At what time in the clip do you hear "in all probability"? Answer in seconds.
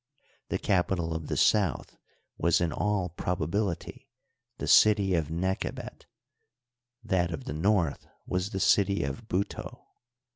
2.59-4.09